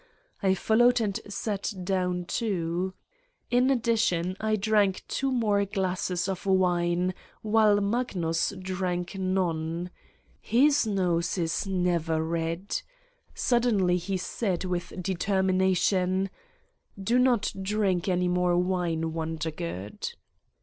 [0.41, 2.95] I followed and sat down too.
[3.51, 9.91] In addition, I drank two more glasses of wine while Magnus drank none....
[10.39, 12.81] His nose is never red.
[13.35, 16.31] Suddenly he said with determination:
[16.99, 20.13] "Do not drink any more wine, Wondergood."